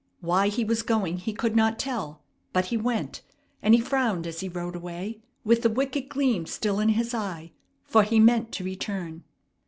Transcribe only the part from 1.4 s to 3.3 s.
not tell; but he went,